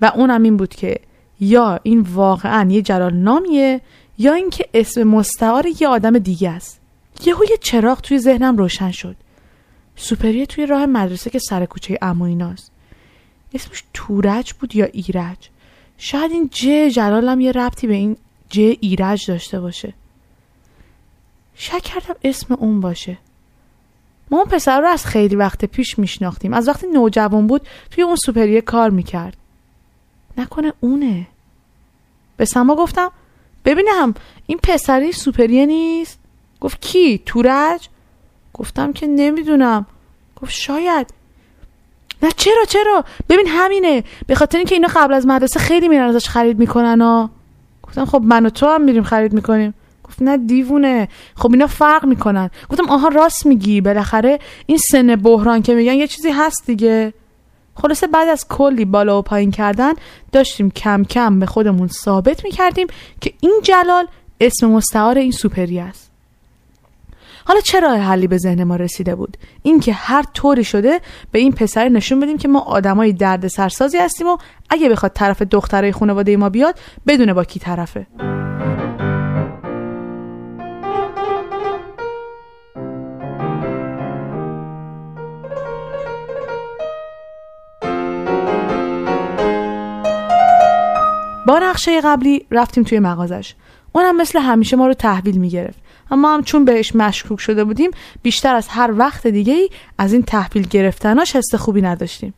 و 0.00 0.12
اونم 0.14 0.42
این 0.42 0.56
بود 0.56 0.74
که 0.74 1.00
یا 1.40 1.80
این 1.82 2.00
واقعا 2.00 2.70
یه 2.70 2.82
جلال 2.82 3.14
نامیه 3.14 3.80
یا 4.18 4.32
اینکه 4.32 4.68
اسم 4.74 5.02
مستعار 5.02 5.66
یه 5.80 5.88
آدم 5.88 6.18
دیگه 6.18 6.50
است. 6.50 6.80
یهو 7.24 7.44
یه 7.50 7.56
چراغ 7.60 8.00
توی 8.00 8.18
ذهنم 8.18 8.56
روشن 8.56 8.90
شد. 8.90 9.16
سوپریه 9.96 10.46
توی 10.46 10.66
راه 10.66 10.86
مدرسه 10.86 11.30
که 11.30 11.38
سر 11.38 11.64
کوچه 11.64 11.98
امویناست 12.02 12.70
اسمش 13.54 13.84
تورج 13.94 14.52
بود 14.52 14.76
یا 14.76 14.84
ایرج؟ 14.84 15.50
شاید 15.98 16.32
این 16.32 16.48
ج 16.52 16.64
جلالم 16.94 17.40
یه 17.40 17.52
ربطی 17.52 17.86
به 17.86 17.94
این 17.94 18.16
ج 18.50 18.58
ایرج 18.58 19.26
داشته 19.30 19.60
باشه. 19.60 19.94
شک 21.54 21.82
کردم 21.82 22.14
اسم 22.24 22.54
اون 22.54 22.80
باشه. 22.80 23.18
ما 24.30 24.38
اون 24.38 24.46
پسر 24.46 24.80
رو 24.80 24.88
از 24.88 25.06
خیلی 25.06 25.36
وقت 25.36 25.64
پیش 25.64 25.98
میشناختیم. 25.98 26.54
از 26.54 26.68
وقتی 26.68 26.86
نوجوان 26.86 27.46
بود 27.46 27.68
توی 27.90 28.04
اون 28.04 28.16
سوپریه 28.16 28.60
کار 28.60 28.90
می‌کرد. 28.90 29.36
نکنه 30.38 30.72
اونه. 30.80 31.26
به 32.36 32.44
سما 32.44 32.74
گفتم 32.74 33.10
ببینم 33.64 34.14
این 34.46 34.58
پسری 34.62 35.12
سوپریه 35.12 35.66
نیست؟ 35.66 36.18
گفت 36.60 36.80
کی؟ 36.80 37.18
تورج؟ 37.26 37.88
گفتم 38.54 38.92
که 38.92 39.06
نمی‌دونم. 39.06 39.86
گفت 40.36 40.52
شاید. 40.52 41.14
نه 42.22 42.30
چرا 42.36 42.64
چرا؟ 42.68 43.04
ببین 43.28 43.46
همینه. 43.48 44.04
به 44.26 44.34
خاطر 44.34 44.58
اینکه 44.58 44.74
اینا 44.74 44.88
قبل 44.96 45.14
از 45.14 45.26
مدرسه 45.26 45.60
خیلی 45.60 45.88
میرن 45.88 46.08
ازش 46.08 46.28
خرید 46.28 46.58
می‌کنن 46.58 47.00
ها 47.00 47.30
گفتم 47.82 48.04
خب 48.04 48.22
من 48.24 48.46
و 48.46 48.50
تو 48.50 48.66
هم 48.66 48.82
میریم 48.82 49.02
خرید 49.02 49.32
می‌کنیم. 49.32 49.74
گفت 50.04 50.22
نه 50.22 50.36
دیوونه. 50.36 51.08
خب 51.36 51.52
اینا 51.52 51.66
فرق 51.66 52.04
می‌کنن. 52.04 52.50
گفتم 52.70 52.90
آها 52.90 53.08
راست 53.08 53.46
میگی. 53.46 53.80
بالاخره 53.80 54.38
این 54.66 54.78
سن 54.90 55.16
بحران 55.16 55.62
که 55.62 55.74
میگن 55.74 55.94
یه 55.94 56.06
چیزی 56.06 56.30
هست 56.30 56.66
دیگه. 56.66 57.14
خلاصه 57.74 58.06
بعد 58.06 58.28
از 58.28 58.48
کلی 58.48 58.84
بالا 58.84 59.18
و 59.18 59.22
پایین 59.22 59.50
کردن 59.50 59.92
داشتیم 60.32 60.70
کم 60.70 61.04
کم 61.04 61.38
به 61.38 61.46
خودمون 61.46 61.88
ثابت 61.88 62.44
می‌کردیم 62.44 62.86
که 63.20 63.32
این 63.40 63.60
جلال 63.62 64.06
اسم 64.40 64.66
مستعار 64.66 65.18
این 65.18 65.32
سوپری 65.32 65.80
است. 65.80 66.11
حالا 67.44 67.60
چرا 67.60 67.90
حلی 67.96 68.26
به 68.26 68.38
ذهن 68.38 68.64
ما 68.64 68.76
رسیده 68.76 69.14
بود؟ 69.14 69.36
اینکه 69.62 69.92
هر 69.92 70.24
طوری 70.34 70.64
شده 70.64 71.00
به 71.32 71.38
این 71.38 71.52
پسر 71.52 71.88
نشون 71.88 72.20
بدیم 72.20 72.38
که 72.38 72.48
ما 72.48 72.60
آدمای 72.60 73.12
درد 73.12 73.48
سرسازی 73.48 73.98
هستیم 73.98 74.26
و 74.26 74.36
اگه 74.70 74.88
بخواد 74.88 75.12
طرف 75.12 75.42
دخترای 75.42 75.92
خانواده 75.92 76.36
ما 76.36 76.48
بیاد 76.48 76.78
بدونه 77.06 77.34
با 77.34 77.44
کی 77.44 77.58
طرفه. 77.58 78.06
با 91.46 91.58
نقشه 91.58 92.00
قبلی 92.00 92.46
رفتیم 92.50 92.84
توی 92.84 92.98
مغازش. 92.98 93.54
اونم 93.92 94.16
مثل 94.16 94.38
همیشه 94.38 94.76
ما 94.76 94.86
رو 94.86 94.94
تحویل 94.94 95.38
می‌گرفت. 95.38 95.81
اما 96.12 96.34
هم 96.34 96.42
چون 96.42 96.64
بهش 96.64 96.96
مشکوک 96.96 97.40
شده 97.40 97.64
بودیم 97.64 97.90
بیشتر 98.22 98.54
از 98.54 98.68
هر 98.68 98.90
وقت 98.96 99.26
دیگه 99.26 99.52
ای 99.52 99.70
از 99.98 100.12
این 100.12 100.22
تحویل 100.22 100.66
گرفتناش 100.66 101.36
حس 101.36 101.54
خوبی 101.54 101.82
نداشتیم. 101.82 102.34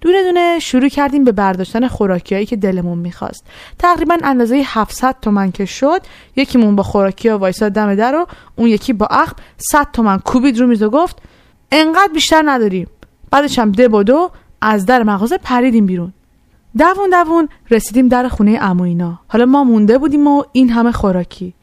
دونه 0.00 0.22
دونه 0.22 0.58
شروع 0.58 0.88
کردیم 0.88 1.24
به 1.24 1.32
برداشتن 1.32 1.88
خوراکیایی 1.88 2.46
که 2.46 2.56
دلمون 2.56 2.98
می‌خواست. 2.98 3.46
تقریبا 3.78 4.16
اندازه 4.22 4.62
700 4.66 5.16
تومن 5.22 5.52
که 5.52 5.64
شد 5.64 6.00
یکیمون 6.36 6.76
با 6.76 6.82
خوراکی 6.82 7.28
ها 7.28 7.38
وایساد 7.38 7.72
دم 7.72 7.94
در 7.94 8.14
و 8.14 8.26
اون 8.56 8.68
یکی 8.68 8.92
با 8.92 9.06
اخم 9.06 9.36
100 9.56 9.86
تومن 9.92 10.18
کوبید 10.18 10.60
رو 10.60 10.66
میز 10.66 10.82
و 10.82 10.90
گفت 10.90 11.22
انقدر 11.72 12.12
بیشتر 12.12 12.42
نداریم. 12.46 12.86
بعدش 13.30 13.58
هم 13.58 13.72
ده 13.72 13.88
دو 14.02 14.30
از 14.60 14.86
در 14.86 15.02
مغازه 15.02 15.38
پریدیم 15.38 15.86
بیرون. 15.86 16.12
دوون 16.78 17.10
دوون 17.10 17.48
رسیدیم 17.70 18.08
در 18.08 18.28
خونه 18.28 18.58
اموینا 18.60 19.18
حالا 19.28 19.46
ما 19.46 19.64
مونده 19.64 19.98
بودیم 19.98 20.26
و 20.26 20.42
این 20.52 20.70
همه 20.70 20.92
خوراکی. 20.92 21.54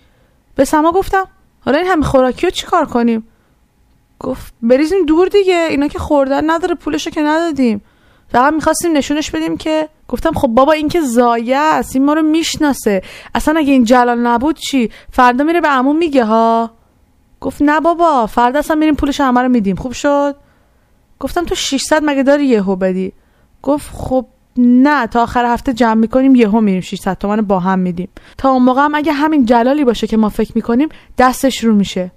به 0.60 0.66
سما 0.66 0.92
گفتم 0.92 1.28
حالا 1.60 1.78
این 1.78 1.88
همه 1.88 2.04
خوراکی 2.04 2.46
رو 2.46 2.50
چیکار 2.50 2.86
کنیم؟ 2.86 3.28
گفت 4.20 4.54
بریزیم 4.62 5.06
دور 5.06 5.28
دیگه 5.28 5.68
اینا 5.70 5.88
که 5.88 6.00
خوردن 6.00 6.50
نداره 6.50 6.76
پولشو 6.76 7.10
که 7.10 7.22
ندادیم. 7.22 7.82
فقط 8.28 8.54
می‌خواستیم 8.54 8.98
نشونش 8.98 9.32
بدیم 9.32 9.58
که 9.58 9.90
گفتم 10.08 10.32
خب 10.32 10.48
بابا 10.48 10.72
این 10.72 10.90
که 10.90 11.02
زایه 11.02 11.58
است 11.58 11.96
این 11.96 12.06
ما 12.06 12.14
رو 12.14 12.22
می‌شناسه. 12.22 13.02
اصلا 13.36 13.60
اگه 13.60 13.72
این 13.72 13.84
جلال 13.84 14.20
نبود 14.20 14.58
چی؟ 14.58 14.92
فردا 15.12 15.44
میره 15.44 15.62
به 15.62 15.68
عمو 15.68 15.94
میگه 15.94 16.26
ها؟ 16.26 16.72
گفت 17.42 17.62
نه 17.62 17.80
بابا 17.80 18.26
فردا 18.26 18.60
اصلا 18.60 18.76
میریم 18.76 18.96
پولش 18.96 19.22
همه 19.22 19.42
رو 19.42 19.50
میدیم. 19.50 19.76
خوب 19.76 19.92
شد؟ 19.92 20.36
گفتم 21.20 21.46
تو 21.46 21.56
600 21.56 22.02
مگه 22.04 22.24
داری 22.24 22.46
یهو 22.46 22.76
بدی؟ 22.76 23.14
گفت 23.62 23.90
خب 23.94 24.26
نه 24.60 25.08
تا 25.08 25.24
آخر 25.24 25.46
هفته 25.46 25.74
جمع 25.74 25.94
می‌کنیم 25.94 26.36
یهو 26.36 26.62
میریم 26.62 26.82
600 26.82 27.18
تومن 27.18 27.42
با 27.42 27.60
هم 27.60 27.80
میدیم. 27.80 28.10
تا 28.38 28.50
اون 28.50 28.64
موقع 28.64 28.82
هم 28.82 28.96
اگه 28.96 29.14
همین 29.14 29.46
جلالی 29.46 29.86
باشه 29.86 30.08
که 30.08 30.18
ما 30.18 30.30
فکر 30.30 30.52
می‌کنیم 30.56 30.90
دستش 31.18 31.64
رو 31.64 31.76
میشه. 31.76 32.12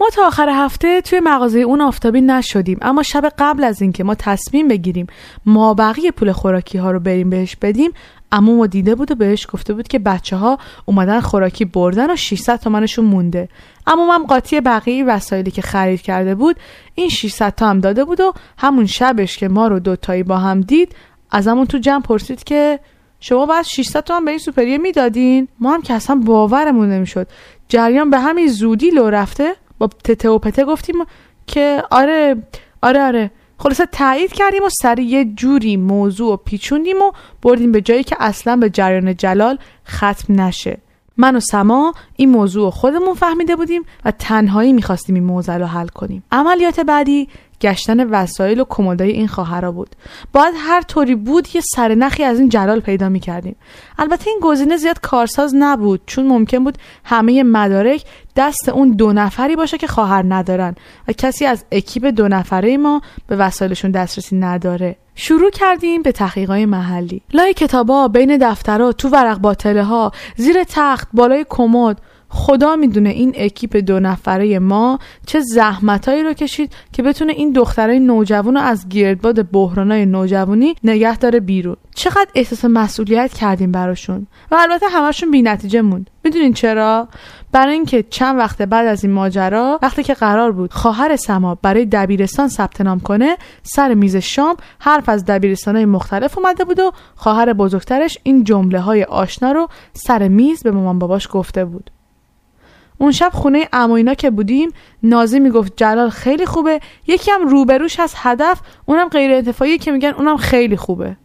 ما 0.00 0.10
تا 0.10 0.26
آخر 0.26 0.48
هفته 0.48 1.00
توی 1.00 1.20
مغازه 1.20 1.58
اون 1.58 1.80
آفتابی 1.80 2.20
نشدیم 2.20 2.78
اما 2.82 3.02
شب 3.02 3.32
قبل 3.38 3.64
از 3.64 3.82
اینکه 3.82 4.04
ما 4.04 4.14
تصمیم 4.14 4.68
بگیریم 4.68 5.06
ما 5.46 5.74
بقیه 5.74 6.10
پول 6.10 6.32
خوراکی 6.32 6.78
ها 6.78 6.90
رو 6.90 7.00
بریم 7.00 7.30
بهش 7.30 7.56
بدیم 7.56 7.90
اما 8.32 8.66
دیده 8.66 8.94
بود 8.94 9.10
و 9.10 9.14
بهش 9.14 9.46
گفته 9.52 9.74
بود 9.74 9.88
که 9.88 9.98
بچه 9.98 10.36
ها 10.36 10.58
اومدن 10.84 11.20
خوراکی 11.20 11.64
بردن 11.64 12.10
و 12.10 12.16
600 12.16 12.60
تومنشون 12.60 13.04
مونده. 13.04 13.48
اما 13.86 14.14
هم 14.14 14.26
قاطی 14.26 14.60
بقیه 14.60 15.04
وسایلی 15.04 15.50
که 15.50 15.62
خرید 15.62 16.02
کرده 16.02 16.34
بود 16.34 16.56
این 16.94 17.08
600 17.08 17.54
تا 17.54 17.68
هم 17.68 17.80
داده 17.80 18.04
بود 18.04 18.20
و 18.20 18.32
همون 18.58 18.86
شبش 18.86 19.38
که 19.38 19.48
ما 19.48 19.68
رو 19.68 19.78
دوتایی 19.78 20.22
با 20.22 20.38
هم 20.38 20.60
دید 20.60 20.94
از 21.34 21.48
همون 21.48 21.66
تو 21.66 21.78
جمع 21.78 22.02
پرسید 22.02 22.44
که 22.44 22.80
شما 23.20 23.46
بعد 23.46 23.64
600 23.64 24.04
تومن 24.04 24.24
به 24.24 24.30
این 24.30 24.38
سوپریه 24.38 24.78
می‌دادین؟ 24.78 25.48
ما 25.60 25.74
هم 25.74 25.82
که 25.82 25.94
اصلا 25.94 26.16
باورمون 26.16 26.88
نمی‌شد. 26.88 27.26
جریان 27.68 28.10
به 28.10 28.18
همین 28.18 28.48
زودی 28.48 28.90
لو 28.90 29.10
رفته. 29.10 29.54
با 29.78 29.86
تته 30.04 30.28
و 30.28 30.38
پته 30.38 30.64
گفتیم 30.64 30.96
که 31.46 31.82
آره 31.90 32.36
آره 32.82 33.00
آره. 33.02 33.30
خلاصه 33.58 33.86
تایید 33.86 34.32
کردیم 34.32 34.62
و 34.62 34.68
سر 34.68 34.98
یه 34.98 35.24
جوری 35.24 35.76
موضوع 35.76 36.32
و 36.32 36.36
پیچوندیم 36.36 36.96
و 36.96 37.12
بردیم 37.42 37.72
به 37.72 37.80
جایی 37.80 38.04
که 38.04 38.16
اصلا 38.20 38.56
به 38.56 38.70
جریان 38.70 39.16
جلال 39.16 39.58
ختم 39.88 40.40
نشه. 40.40 40.78
من 41.16 41.36
و 41.36 41.40
سما 41.40 41.94
این 42.16 42.30
موضوع 42.30 42.70
خودمون 42.70 43.14
فهمیده 43.14 43.56
بودیم 43.56 43.82
و 44.04 44.10
تنهایی 44.10 44.72
می‌خواستیم 44.72 45.14
این 45.14 45.24
موضوع 45.24 45.56
رو 45.56 45.66
حل 45.66 45.88
کنیم. 45.88 46.24
عملیات 46.32 46.80
بعدی 46.80 47.28
گشتن 47.64 48.10
وسایل 48.10 48.60
و 48.60 48.64
کمدای 48.68 49.10
این 49.10 49.28
خواهرا 49.28 49.72
بود. 49.72 49.96
باید 50.32 50.54
هر 50.56 50.82
طوری 50.82 51.14
بود 51.14 51.48
یه 51.54 51.60
سرنخی 51.74 52.24
از 52.24 52.38
این 52.38 52.48
جلال 52.48 52.80
پیدا 52.80 53.08
می 53.08 53.20
کردیم 53.20 53.56
البته 53.98 54.30
این 54.30 54.38
گزینه 54.42 54.76
زیاد 54.76 55.00
کارساز 55.00 55.54
نبود 55.54 56.00
چون 56.06 56.26
ممکن 56.26 56.64
بود 56.64 56.78
همه 57.04 57.42
مدارک 57.42 58.04
دست 58.36 58.68
اون 58.68 58.90
دو 58.90 59.12
نفری 59.12 59.56
باشه 59.56 59.78
که 59.78 59.86
خواهر 59.86 60.24
ندارن 60.28 60.74
و 61.08 61.12
کسی 61.12 61.46
از 61.46 61.64
اکیپ 61.72 62.04
دو 62.06 62.28
نفره 62.28 62.76
ما 62.76 63.02
به 63.26 63.36
وسایلشون 63.36 63.90
دسترسی 63.90 64.36
نداره. 64.36 64.96
شروع 65.14 65.50
کردیم 65.50 66.02
به 66.02 66.12
تحقیقای 66.12 66.66
محلی. 66.66 67.22
لای 67.32 67.54
کتابا 67.54 68.08
بین 68.08 68.36
دفترها 68.36 68.92
تو 68.92 69.08
ورق 69.08 69.38
باطله 69.38 69.84
ها 69.84 70.12
زیر 70.36 70.64
تخت 70.64 71.08
بالای 71.12 71.46
کمد. 71.48 72.00
خدا 72.34 72.76
می‌دونه 72.76 73.08
این 73.08 73.32
اکیپ 73.36 73.76
دو 73.76 74.00
نفره 74.00 74.58
ما 74.58 74.98
چه 75.26 75.40
زحمتایی 75.40 76.22
رو 76.22 76.32
کشید 76.32 76.72
که 76.92 77.02
بتونه 77.02 77.32
این 77.32 77.52
دخترای 77.52 78.00
نوجوان 78.00 78.54
رو 78.54 78.60
از 78.60 78.88
گردباد 78.88 79.50
بحرانای 79.50 80.06
نوجوانی 80.06 80.74
نگه 80.84 81.18
داره 81.18 81.40
بیرون. 81.40 81.76
چقدر 81.94 82.26
احساس 82.34 82.64
مسئولیت 82.64 83.32
کردیم 83.32 83.72
براشون. 83.72 84.26
و 84.50 84.56
البته 84.60 84.86
همشون 84.88 85.30
بی 85.30 85.42
نتیجه 85.42 85.82
موند. 85.82 86.10
می‌دونین 86.24 86.52
چرا؟ 86.52 87.08
برای 87.52 87.74
اینکه 87.74 88.02
چند 88.02 88.38
وقت 88.38 88.62
بعد 88.62 88.86
از 88.86 89.04
این 89.04 89.12
ماجرا 89.12 89.78
وقتی 89.82 90.02
که 90.02 90.14
قرار 90.14 90.52
بود 90.52 90.72
خواهر 90.72 91.16
سما 91.16 91.54
برای 91.54 91.86
دبیرستان 91.86 92.48
ثبت 92.48 92.80
نام 92.80 93.00
کنه 93.00 93.36
سر 93.62 93.94
میز 93.94 94.16
شام 94.16 94.56
حرف 94.78 95.08
از 95.08 95.24
دبیرستانهای 95.24 95.84
مختلف 95.84 96.38
اومده 96.38 96.64
بود 96.64 96.78
و 96.78 96.92
خواهر 97.16 97.52
بزرگترش 97.52 98.18
این 98.22 98.44
جمله 98.44 98.80
های 98.80 99.04
آشنا 99.04 99.52
رو 99.52 99.68
سر 99.92 100.28
میز 100.28 100.62
به 100.62 100.70
مامان 100.70 100.98
باباش 100.98 101.28
گفته 101.32 101.64
بود. 101.64 101.90
اون 102.98 103.12
شب 103.12 103.30
خونه 103.34 103.68
اموینا 103.72 104.14
که 104.14 104.30
بودیم 104.30 104.70
نازی 105.02 105.40
می‌گفت 105.40 105.72
جلال 105.76 106.10
خیلی 106.10 106.46
خوبه. 106.46 106.80
یکی 107.06 107.30
هم 107.30 107.48
روبروش 107.48 108.00
از 108.00 108.14
هدف 108.16 108.60
اونم 108.86 109.08
غیر 109.08 109.32
انتفاعی 109.32 109.78
که 109.78 109.92
میگن 109.92 110.12
اونم 110.18 110.36
خیلی 110.36 110.76
خوبه. 110.76 111.16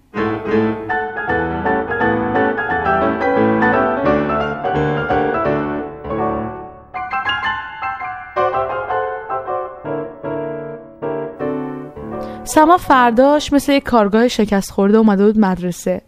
سما 12.44 12.78
فرداش 12.78 13.54
مثل 13.54 13.72
یک 13.72 13.84
کارگاه 13.84 14.28
شکست 14.28 14.72
خورده 14.72 14.98
اومده 14.98 15.26
بود 15.26 15.40
مدرسه. 15.40 16.02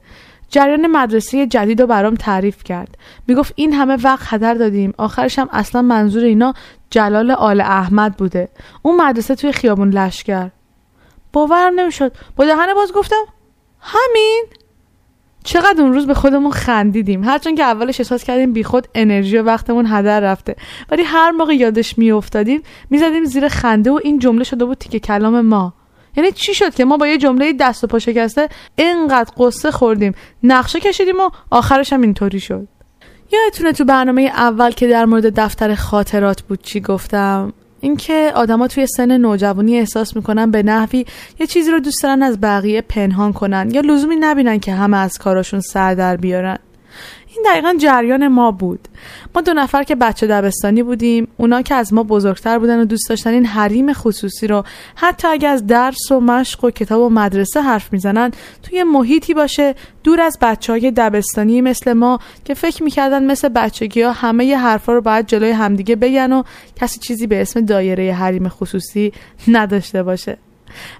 جریان 0.51 0.87
مدرسه 0.87 1.47
جدید 1.47 1.81
رو 1.81 1.87
برام 1.87 2.15
تعریف 2.15 2.63
کرد. 2.63 2.97
می‌گفت 3.27 3.53
این 3.55 3.73
همه 3.73 3.97
وقت 4.03 4.33
هدر 4.33 4.53
دادیم 4.53 4.93
آخرش 4.97 5.39
هم 5.39 5.49
اصلا 5.51 5.81
منظور 5.81 6.23
اینا 6.23 6.53
جلال 6.89 7.31
آل 7.31 7.61
احمد 7.61 8.17
بوده. 8.17 8.49
اون 8.81 9.01
مدرسه 9.01 9.35
توی 9.35 9.51
خیابون 9.51 9.89
لشکر. 9.89 10.49
باورم 11.33 11.79
نمی‌شد. 11.79 12.11
با 12.35 12.45
دهن 12.45 12.73
باز 12.73 12.93
گفتم 12.93 13.25
همین؟ 13.79 14.45
چقدر 15.43 15.81
اون 15.81 15.93
روز 15.93 16.07
به 16.07 16.13
خودمون 16.13 16.51
خندیدیم. 16.51 17.23
هرچند 17.23 17.57
که 17.57 17.63
اولش 17.63 17.99
احساس 17.99 18.23
کردیم 18.23 18.53
بیخود 18.53 18.87
انرژی 18.95 19.37
و 19.37 19.43
وقتمون 19.43 19.85
هدر 19.87 20.19
رفته. 20.19 20.55
ولی 20.91 21.03
هر 21.03 21.31
موقع 21.31 21.53
یادش 21.53 21.97
میافتادیم 21.97 22.61
می‌زدیم 22.89 23.25
زیر 23.25 23.47
خنده 23.47 23.91
و 23.91 23.99
این 24.03 24.19
جمله 24.19 24.43
شده 24.43 24.65
بود 24.65 24.77
تیکه 24.77 24.99
کلام 24.99 25.41
ما. 25.41 25.73
یعنی 26.17 26.31
چی 26.31 26.53
شد 26.53 26.75
که 26.75 26.85
ما 26.85 26.97
با 26.97 27.07
یه 27.07 27.17
جمله 27.17 27.53
دست 27.53 27.83
و 27.83 27.87
پا 27.87 27.99
شکسته 27.99 28.49
اینقدر 28.75 29.31
قصه 29.37 29.71
خوردیم؟ 29.71 30.13
نقشه 30.43 30.79
کشیدیم 30.79 31.19
و 31.19 31.29
آخرش 31.49 31.93
هم 31.93 32.01
اینطوری 32.01 32.39
شد. 32.39 32.67
یادتونه 33.31 33.73
تو 33.73 33.85
برنامه 33.85 34.21
اول 34.21 34.71
که 34.71 34.87
در 34.87 35.05
مورد 35.05 35.39
دفتر 35.39 35.75
خاطرات 35.75 36.41
بود 36.41 36.61
چی 36.61 36.81
گفتم؟ 36.81 37.53
اینکه 37.81 38.31
آدما 38.35 38.67
توی 38.67 38.87
سن 38.87 39.17
نوجوانی 39.17 39.77
احساس 39.77 40.15
می‌کنن 40.15 40.51
به 40.51 40.63
نحوی 40.63 41.05
یه 41.39 41.47
چیزی 41.47 41.71
رو 41.71 41.79
دوست 41.79 42.03
دارن 42.03 42.23
از 42.23 42.41
بقیه 42.41 42.81
پنهان 42.81 43.33
کنن 43.33 43.71
یا 43.71 43.81
لزومی 43.81 44.15
نبینن 44.19 44.59
که 44.59 44.73
همه 44.73 44.97
از 44.97 45.17
کاراشون 45.17 45.59
سر 45.59 45.93
در 45.93 46.17
بیارن. 46.17 46.57
این 47.35 47.45
دقیقا 47.45 47.75
جریان 47.79 48.27
ما 48.27 48.51
بود. 48.51 48.87
ما 49.35 49.41
دو 49.41 49.53
نفر 49.53 49.83
که 49.83 49.95
بچه 49.95 50.27
دبستانی 50.27 50.83
بودیم 50.83 51.27
اونا 51.37 51.61
که 51.61 51.75
از 51.75 51.93
ما 51.93 52.03
بزرگتر 52.03 52.59
بودن 52.59 52.79
و 52.79 52.85
دوست 52.85 53.09
داشتن 53.09 53.29
این 53.29 53.45
حریم 53.45 53.93
خصوصی 53.93 54.47
رو 54.47 54.63
حتی 54.95 55.27
اگه 55.27 55.47
از 55.47 55.67
درس 55.67 56.11
و 56.11 56.19
مشق 56.19 56.63
و 56.63 56.71
کتاب 56.71 57.01
و 57.01 57.09
مدرسه 57.09 57.61
حرف 57.61 57.93
می‌زنن 57.93 58.31
توی 58.63 58.83
محیطی 58.83 59.33
باشه 59.33 59.75
دور 60.03 60.21
از 60.21 60.37
بچه 60.41 60.73
های 60.73 60.91
دبستانی 60.91 61.61
مثل 61.61 61.93
ما 61.93 62.19
که 62.45 62.53
فکر 62.53 62.83
می‌کردن 62.83 63.25
مثل 63.25 63.49
بچگی 63.49 64.01
ها 64.01 64.11
همه 64.11 64.45
ی 64.45 64.53
حرفا 64.53 64.93
رو 64.93 65.01
باید 65.01 65.27
جلوی 65.27 65.51
همدیگه 65.51 65.95
بگن 65.95 66.33
و 66.33 66.43
کسی 66.75 66.99
چیزی 66.99 67.27
به 67.27 67.41
اسم 67.41 67.61
دایره 67.61 68.13
حریم 68.13 68.49
خصوصی 68.49 69.13
نداشته 69.47 70.03
باشه. 70.03 70.37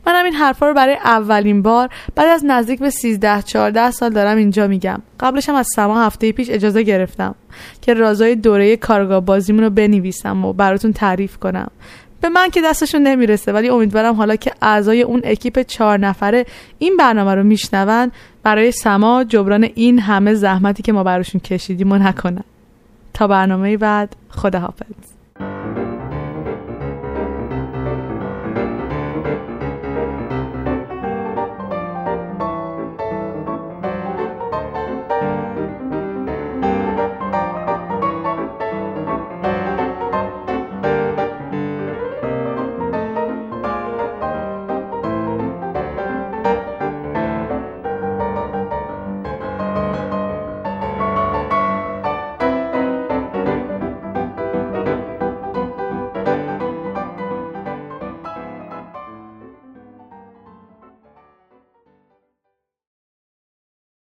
من 0.05 0.25
این 0.25 0.33
حرفا 0.33 0.67
رو 0.67 0.73
برای 0.73 0.95
اولین 0.95 1.61
بار 1.61 1.89
بعد 2.15 2.27
از 2.27 2.45
نزدیک 2.45 2.79
به 2.79 2.89
13 2.89 3.41
14 3.41 3.91
سال 3.91 4.09
دارم 4.09 4.37
اینجا 4.37 4.67
میگم. 4.67 5.01
قبلش 5.19 5.49
هم 5.49 5.55
از 5.55 5.67
سما 5.75 6.05
هفته 6.05 6.31
پیش 6.31 6.49
اجازه 6.49 6.83
گرفتم 6.83 7.35
که 7.81 7.93
رازای 7.93 8.35
دوره 8.35 8.77
کارگاه 8.77 9.19
بازیمون 9.19 9.63
رو 9.63 9.69
بنویسم 9.69 10.45
و 10.45 10.53
براتون 10.53 10.93
تعریف 10.93 11.37
کنم. 11.37 11.67
به 12.21 12.29
من 12.29 12.49
که 12.49 12.61
دستشون 12.61 13.01
نمی‌رسه 13.01 13.51
ولی 13.51 13.69
امیدوارم 13.69 14.15
حالا 14.15 14.35
که 14.35 14.51
اعضای 14.61 15.01
اون 15.01 15.21
اکیپ 15.23 15.59
چهار 15.61 15.97
نفره 15.97 16.45
این 16.79 16.97
برنامه 16.97 17.35
رو 17.35 17.43
میشنون 17.43 18.11
برای 18.43 18.71
سما 18.71 19.23
جبران 19.23 19.63
این 19.75 19.99
همه 19.99 20.33
زحمتی 20.33 20.83
که 20.83 20.93
ما 20.93 21.03
براشون 21.03 21.41
کشیدیم 21.41 21.91
و 21.91 21.97
نکنن. 21.97 22.43
تا 23.13 23.27
برنامه 23.27 23.77
بعد 23.77 24.15
خداحافظ. 24.29 25.10